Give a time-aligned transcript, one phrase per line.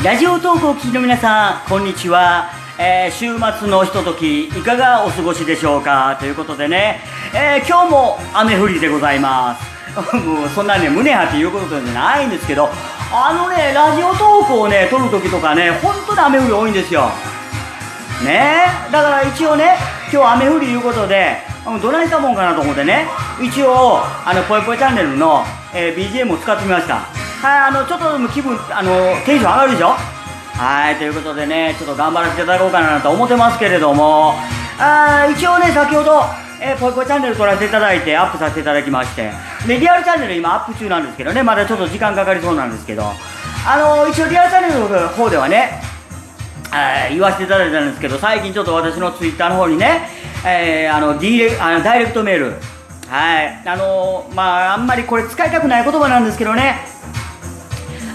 [0.00, 2.50] ラジオ投稿を聞きの皆さん、こんにちは。
[2.78, 6.16] えー週末のひととき、いかがお過ごしでしょうか？
[6.18, 7.00] ということでね、
[7.34, 9.72] えー今日も雨降りでございます。
[10.16, 12.68] もうそんなね、胸張って言うことじゃないんですけど、
[13.12, 17.08] あのね、ラジオ投稿をね、撮るときとかね、本当に雨降り多いんですよ。
[18.24, 19.76] ねだから一応ね
[20.12, 21.38] 今日雨降りいうことで
[21.82, 23.08] どないしたもんかなと思ってね
[23.40, 27.00] 一応あのぽいぽいチャンネルの、えー BGM を使ってみました
[27.42, 28.92] はいあのちょっとでも気分あの
[29.26, 29.96] テンション上がるでしょ？
[30.54, 34.34] はいということでねちょっと頑張らせていただこうかなと思ってますけれども。
[34.78, 36.22] あー一応ね先ほど
[36.60, 39.32] えー、ぽいぽいチャンネル撮らせていただいてアップさせていただきまして。
[39.66, 43.02] でリアルチャンネル今アップ中なんですけどねまだちょっと時間かかりそうなんですけど。
[43.66, 45.82] あの一応リアルチャンネルの方ではね
[46.72, 50.08] えー言わせていただいたんですけど最近ちょっと私のツイッターの方にね、
[50.46, 52.54] えーあのディレあのダイレクトメール。
[53.08, 53.68] はい。
[53.68, 56.86] あのまああんまりこれ使いたくない言葉なんですけどね。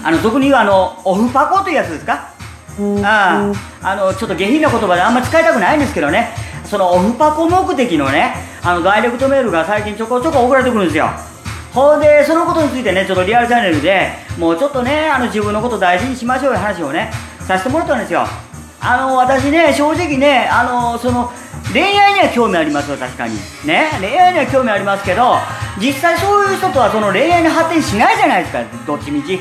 [0.08, 2.32] あの俗に言うあのオフパコというやつですか？
[3.04, 6.30] あああのちょっと下品な言葉であんまり使いたくないんですけどね。
[6.64, 11.10] そのオフパコ目的のねあのダイレクトメールが最近ちょこちょこ送られてくるんですよ。
[11.74, 18.24] ほんでそのことについてねちょっとリアルチャンネルでもうちょっとねあの自分のこと大事にしましょういう話をねさせてもらったんですよ。
[18.80, 21.30] あの私ね正直ねあのその
[21.70, 23.34] 恋愛には興味ありますよ確かに。
[23.66, 25.36] ね恋愛には興味ありますけど
[25.78, 29.38] 実際そういう人とはその恋愛に発展しないじゃないですかどっちみち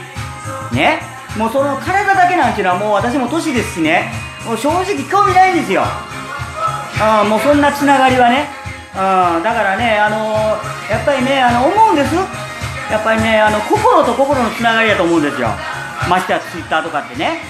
[0.73, 1.01] ね。
[1.37, 4.11] もうその体だけなんていうのはもう私も年ですしね。
[4.45, 5.83] もう正直興味ないんですよ。
[6.99, 8.49] あもうそんなつながりはね。
[8.93, 10.57] うんだからねあの
[10.89, 12.15] やっぱりねあの思うんです。
[12.89, 15.49] やっぱりねあの心と心のつながりだと思うんですよ。
[16.09, 17.41] ましてやツイッターとかってね。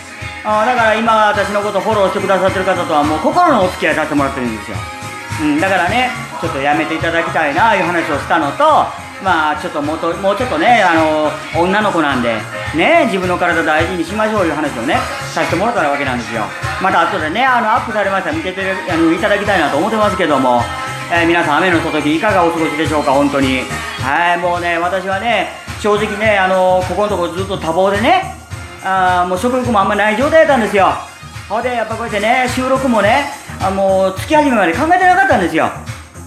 [0.43, 4.77] あだから今私のことフォローしてくださってる方とはもう心のお付き合いさせてもらってるんですよ。
[5.41, 6.09] うん、だからね、
[6.41, 8.87] ちょっとやめていただきたいなあいう話をしたのと、
[9.23, 12.35] まあちょっともうともうちょっとね、あの女の子なんで、
[12.75, 14.95] ね、自分の体大事にしましょうという話をね、
[15.33, 16.43] させてもらったわけなんですよ。
[16.81, 20.61] また後でね、あのアップされました見ててあのいただきたいなと思ってますけども、
[21.11, 23.61] えー皆さん雨のときいかがお過ごしでしょうか、本当に。
[24.01, 25.49] はい、もうね、私はね、
[25.81, 28.35] 正直ね、あのここのところずっと多忙でね、
[28.83, 30.93] あもう食欲もあんまない状態だったんですよ。
[31.49, 35.71] ほんでやっぱこうやってね収録もねあもう月始めまで考えてなかったんですよ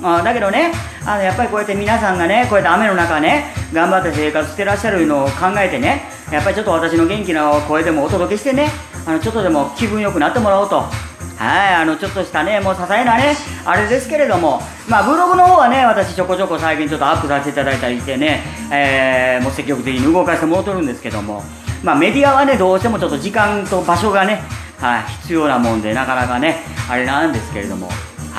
[0.03, 0.73] あだけどね
[1.05, 6.03] あのやっぱりこうやって皆さんがねこうやって雨の中ね頑張って生活してらっしゃるのを考えてね
[6.33, 8.69] やっぱりちょっと私の元気な声でもお届けしてね
[9.07, 10.85] あのちょっとでも気分よくなってもらおうと。
[11.41, 13.35] はい、あのちょっとしたね、もう些細なね、
[13.65, 21.43] あれですけれども、まあ、ブログの方はね、私、ちょこちょこ最近ちょっとアップさせていただいたりしてね、えーもう積極的に動かしてもらってるんですけども、
[21.83, 24.43] まあ、メディアはね、どうしてもちょっと時間と場所がね、
[24.77, 26.59] はい、必要なもんで、なかなかね、
[26.91, 27.89] あれなんですけれども、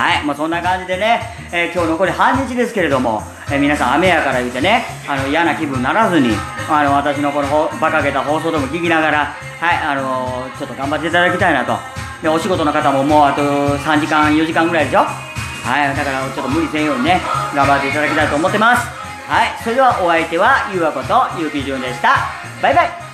[0.01, 1.21] はい、まあ、そんな感じでね、
[1.53, 6.29] えー今日残り半日ですけれども、えー皆さん雨やから言うてね、あの嫌な気分にならずに、
[6.67, 11.77] あの私のこのほ馬鹿げた放送でも聞きながら、はい、あのーちょっと頑張っていただきたいなと。
[12.23, 13.43] で、お仕事の方ももうあと
[13.77, 15.01] 3時間、4時間ぐらいでしょ？
[15.05, 17.21] はい、だからちょっと無理せんようにね、
[17.53, 18.87] 頑張っていただきたいと思ってます。
[19.29, 22.15] はい、それではお相手は、ゆうわこと、ゆうきじゅんでした。
[22.59, 23.10] バイバイ